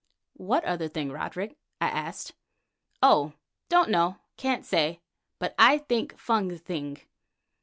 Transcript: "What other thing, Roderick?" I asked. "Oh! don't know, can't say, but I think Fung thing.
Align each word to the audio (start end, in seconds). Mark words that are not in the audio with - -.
"What 0.37 0.63
other 0.65 0.87
thing, 0.87 1.11
Roderick?" 1.11 1.59
I 1.79 1.87
asked. 1.87 2.33
"Oh! 3.03 3.33
don't 3.69 3.91
know, 3.91 4.17
can't 4.35 4.65
say, 4.65 4.99
but 5.37 5.53
I 5.59 5.77
think 5.77 6.17
Fung 6.17 6.57
thing. 6.57 6.97